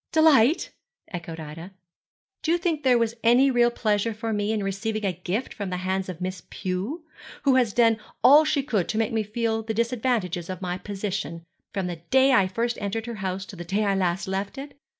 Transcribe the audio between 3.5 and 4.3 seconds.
real pleasure